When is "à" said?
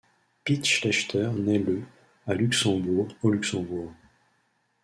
2.25-2.33